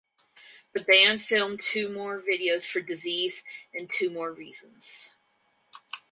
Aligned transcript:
The 0.73 0.81
band 0.81 1.21
filmed 1.21 1.61
two 1.61 1.87
more 1.87 2.19
videos 2.19 2.67
for 2.67 2.81
"Disease" 2.81 3.43
and 3.71 3.87
"Two 3.87 4.09
More 4.09 4.33
Reasons". 4.33 5.11